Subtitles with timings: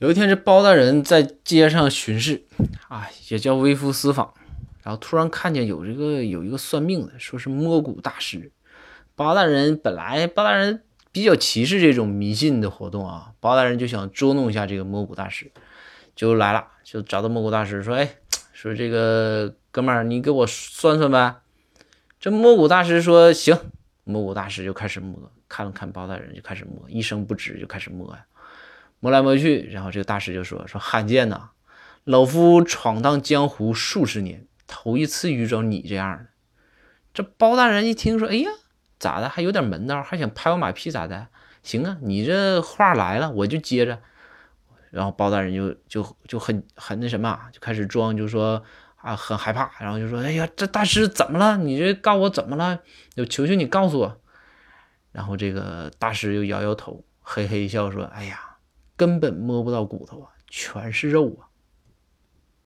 [0.00, 2.42] 有一天，这包大人在街上巡视，
[2.88, 4.32] 啊，也叫微服私访，
[4.82, 8.50] 然后突然看见有这个有一个算命的，说是摸骨大师。
[9.14, 10.82] 包大人本来包大人
[11.12, 15.52] 比较歧视这种迷信的活动啊，包大人就想捉弄一下这个摸骨大师，
[16.16, 18.08] 就来了，就找到摸骨大师说：“哎，
[18.54, 21.34] 说这个哥们儿，你给我算算呗。”
[22.18, 23.54] 这摸骨大师说：“行。”
[24.04, 28.24] 摸骨大师就开始摸，看了看包大人，就开始摸，一声不吱就开始摸呀。
[29.00, 31.50] 摸来摸去，然后这个大师就说：“说罕见呐，
[32.04, 36.26] 老夫闯荡江湖数十年，头一次遇着你这样的。”
[37.14, 38.50] 这包大人一听说：“哎呀，
[38.98, 39.28] 咋的？
[39.28, 41.28] 还有点门道，还想拍我马屁咋的？
[41.62, 44.00] 行啊，你这话来了，我就接着。”
[44.92, 48.62] 然后包大人就就就很很那什么，就开始装，就说
[48.96, 51.56] 啊很害怕，然后就说：“哎呀，这大师怎么了？
[51.56, 52.80] 你这告我怎么了？
[53.14, 54.20] 就求求你告诉我。”
[55.10, 58.48] 然后这个大师又摇摇头，嘿嘿一笑说：“哎呀。”
[59.00, 61.48] 根本摸不到骨头啊，全是肉啊！